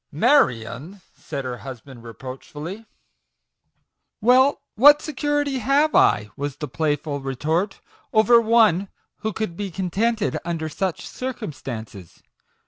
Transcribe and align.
"Marion!" 0.29 0.99
said 1.29 1.45
her 1.45 1.57
husband 1.57 2.01
reproachfully. 2.03 2.77
t( 2.77 2.85
Well, 4.19 4.59
what 4.73 4.99
security 4.99 5.59
have 5.59 5.93
I," 5.93 6.31
was 6.35 6.55
the 6.55 6.67
play 6.67 6.95
ful 6.95 7.19
retort," 7.19 7.79
over 8.11 8.41
one 8.41 8.87
who 9.17 9.31
could 9.31 9.55
be 9.55 9.69
contented 9.69 10.39
under 10.43 10.69
such 10.69 11.07
circumstances 11.07 12.23